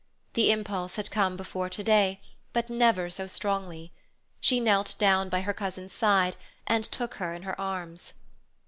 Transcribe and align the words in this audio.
The 0.33 0.49
impulse 0.49 0.95
had 0.95 1.11
come 1.11 1.37
before 1.37 1.69
to 1.69 1.83
day, 1.83 2.19
but 2.53 2.71
never 2.71 3.11
so 3.11 3.27
strongly. 3.27 3.91
She 4.39 4.59
knelt 4.59 4.95
down 4.97 5.29
by 5.29 5.41
her 5.41 5.53
cousin's 5.53 5.93
side 5.93 6.37
and 6.65 6.83
took 6.83 7.13
her 7.21 7.35
in 7.35 7.43
her 7.43 7.61
arms. 7.61 8.15